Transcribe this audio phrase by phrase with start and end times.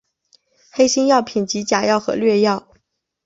[0.71, 2.67] 黑心药品即假药和劣药。